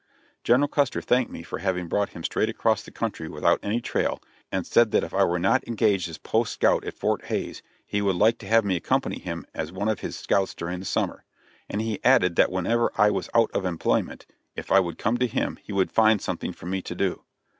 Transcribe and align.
General 0.43 0.67
Custer 0.67 0.99
thanked 0.99 1.31
me 1.31 1.43
for 1.43 1.59
having 1.59 1.87
brought 1.87 2.09
him 2.09 2.23
straight 2.23 2.49
across 2.49 2.81
the 2.81 2.89
country 2.89 3.27
without 3.29 3.59
any 3.61 3.79
trail, 3.79 4.19
and 4.51 4.65
said 4.65 4.89
that 4.89 5.03
if 5.03 5.13
I 5.13 5.23
were 5.25 5.37
not 5.37 5.63
engaged 5.67 6.09
as 6.09 6.17
post 6.17 6.53
scout 6.53 6.83
at 6.85 6.95
Fort 6.95 7.25
Hays 7.25 7.61
he 7.85 8.01
would 8.01 8.15
like 8.15 8.39
to 8.39 8.47
have 8.47 8.65
me 8.65 8.75
accompany 8.75 9.19
him 9.19 9.45
as 9.53 9.71
one 9.71 9.87
of 9.87 9.99
his 9.99 10.17
scouts 10.17 10.55
during 10.55 10.79
the 10.79 10.85
summer; 10.85 11.23
and 11.69 11.81
he 11.83 12.03
added 12.03 12.35
that 12.35 12.51
whenever 12.51 12.91
I 12.95 13.11
was 13.11 13.29
out 13.35 13.51
of 13.51 13.63
employment, 13.63 14.25
if 14.55 14.71
I 14.71 14.79
would 14.79 14.97
come 14.97 15.19
to 15.19 15.27
him 15.27 15.59
he 15.61 15.71
would 15.71 15.91
find 15.91 16.19
something 16.19 16.51
for 16.53 16.65
me 16.65 16.81
to 16.81 16.95
do. 16.95 17.23